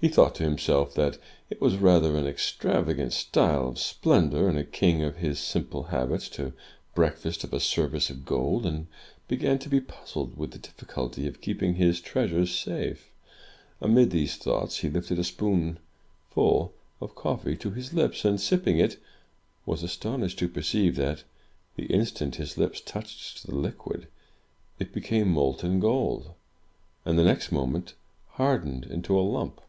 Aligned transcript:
He 0.00 0.10
thought 0.10 0.34
to 0.34 0.42
himself 0.42 0.92
that 0.96 1.16
it 1.48 1.62
was 1.62 1.76
rather 1.78 2.14
an 2.18 2.26
extravagant 2.26 3.14
style 3.14 3.68
of 3.68 3.78
splendor 3.78 4.50
in 4.50 4.58
a 4.58 4.62
king 4.62 5.02
of 5.02 5.16
his 5.16 5.38
simple 5.38 5.84
habits, 5.84 6.28
to 6.30 6.52
breakfast 6.94 7.42
off 7.42 7.54
a 7.54 7.60
service 7.60 8.10
of 8.10 8.26
gold, 8.26 8.66
and 8.66 8.86
began 9.28 9.58
to 9.60 9.70
be 9.70 9.80
puzzled 9.80 10.36
with 10.36 10.50
the 10.50 10.58
difficulty 10.58 11.26
of 11.26 11.40
keeping 11.40 11.76
his 11.76 12.02
treasures 12.02 12.54
safe. 12.54 13.08
Amid 13.80 14.10
these 14.10 14.36
thoughts, 14.36 14.80
he 14.80 14.90
lifted 14.90 15.18
a 15.18 15.24
spoonful 15.24 16.74
of 17.00 17.14
coffee 17.14 17.56
to 17.56 17.70
his 17.70 17.94
lips, 17.94 18.26
and 18.26 18.38
sipping 18.38 18.78
it, 18.78 18.98
was 19.64 19.82
astonished 19.82 20.38
to 20.40 20.50
perceive 20.50 20.96
that, 20.96 21.24
the 21.76 21.86
instant 21.86 22.34
his 22.36 22.58
lips 22.58 22.82
touched 22.82 23.46
the 23.46 23.54
liquid, 23.54 24.08
it 24.78 24.92
became 24.92 25.28
molten 25.30 25.80
gold, 25.80 26.34
and 27.06 27.18
the 27.18 27.24
next 27.24 27.50
moment, 27.50 27.94
hardened 28.34 28.84
into 28.84 29.18
a 29.18 29.20
lump! 29.22 29.62